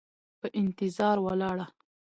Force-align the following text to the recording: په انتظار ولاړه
په 0.39 0.47
انتظار 0.59 1.17
ولاړه 1.25 1.65